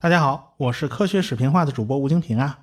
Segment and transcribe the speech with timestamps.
[0.00, 2.56] 大家好，我是科学视频化的主播吴京平啊。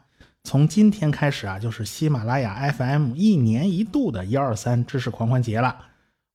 [0.46, 5.76] 从今天开始啊，就是喜马拉雅 FM 一年一度的一二三知识狂欢节了。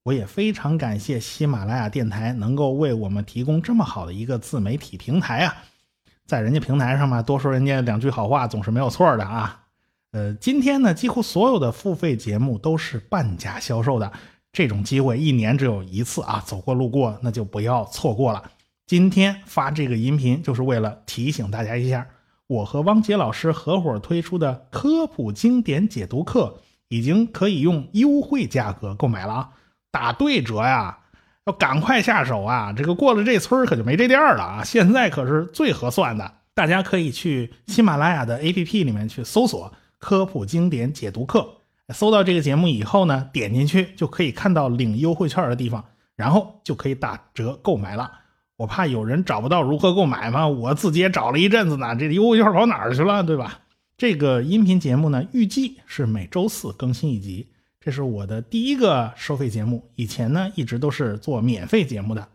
[0.03, 5.57] 我也非常感谢喜马拉雅电台能够为我们提供这么好的一个自媒体平台啊。
[6.27, 9.63] 在人家平台上嘛，多说人家两句好话总是没有错的啊。
[10.13, 14.13] 呃，今天呢，几乎所有的付费节目都是半价销售的，
[14.53, 18.51] 这种机会一年只有一次啊，走过路过那就不要错过了。
[18.91, 22.09] 今天发这个音频就是为了提醒大家一下，
[22.49, 26.59] 我和汪杰老师合伙推出的科普经典解读课
[26.89, 29.51] 已经可以用优惠价格购买了啊！
[29.93, 30.99] 打对折呀，
[31.47, 32.73] 要赶快下手啊！
[32.73, 34.65] 这个过了这村可就没这店了啊！
[34.65, 41.49] 现在可是最合算的，大家可以去喜马拉雅的 APP 里面去搜索“科普经典解读课”，
[41.95, 45.85] 搜到这个节目以后呢，点进去就可以看到领优惠券的地方，
[46.17, 48.11] 然后就可以打折购买了。
[48.61, 51.97] 我怕有人找不到如何购买嘛，我自己也找了一阵子呢。
[51.97, 53.59] 这优惠券跑哪儿去了，对吧？
[53.97, 57.49] 这个音频节目呢，预计是每周四更新一集。
[57.81, 62.29] 这是我的第一个收费节目，以前呢一直都是做免费节目的。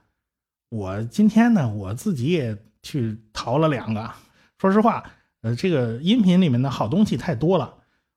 [0.70, 4.10] 我今天呢，我自己也去淘了两个。
[4.58, 5.04] 说实话，
[5.44, 7.72] 呃，这个音频里面的好东西太多了，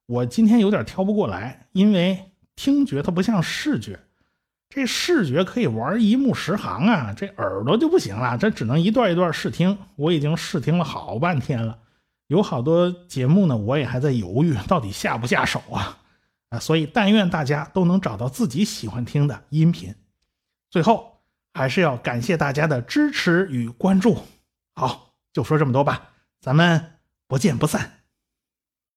[0.06, 2.18] 我今天有点挑不过来，因为
[2.56, 4.00] 听觉它不像视觉。
[4.70, 9.78] 这视觉可以玩一目十行啊，这耳朵就不行了，这只能一段一段试听。
[9.96, 11.78] 我已经试听了好半天了，
[12.26, 15.98] 有好多节目呢，我也还在犹豫到底下不下手啊
[16.50, 16.58] 啊！
[16.58, 19.94] 所以但愿大家都能找到自己喜欢听的音频。
[20.70, 21.22] 最后
[21.54, 24.18] 还是要感谢大家的支持与关注。
[24.74, 26.10] 好，就说这么多吧，
[26.40, 26.92] 咱们
[27.26, 27.97] 不见不散。